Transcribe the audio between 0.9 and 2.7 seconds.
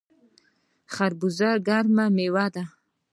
خربوزه ګرمه میوه ده